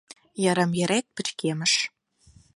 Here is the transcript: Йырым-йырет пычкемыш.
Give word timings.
Йырым-йырет 0.43 1.05
пычкемыш. 1.15 1.73